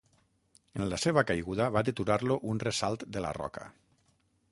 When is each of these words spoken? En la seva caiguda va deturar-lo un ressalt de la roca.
En 0.79 0.85
la 0.93 0.97
seva 1.01 1.23
caiguda 1.31 1.67
va 1.75 1.83
deturar-lo 1.89 2.39
un 2.53 2.63
ressalt 2.65 3.05
de 3.19 3.23
la 3.27 3.35
roca. 3.39 3.67